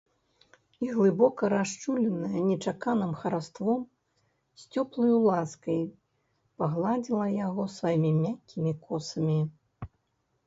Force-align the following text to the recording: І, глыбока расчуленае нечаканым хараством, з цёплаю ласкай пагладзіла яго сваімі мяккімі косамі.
І, 0.85 0.87
глыбока 0.93 1.49
расчуленае 1.53 2.39
нечаканым 2.51 3.11
хараством, 3.19 3.83
з 4.61 4.73
цёплаю 4.73 5.17
ласкай 5.27 5.79
пагладзіла 6.63 7.25
яго 7.47 7.63
сваімі 7.75 8.11
мяккімі 8.23 8.73
косамі. 8.89 9.37